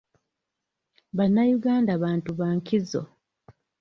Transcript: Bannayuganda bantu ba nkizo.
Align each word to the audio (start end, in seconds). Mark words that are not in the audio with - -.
Bannayuganda 1.17 1.91
bantu 2.03 2.29
ba 2.39 2.47
nkizo. 2.57 3.01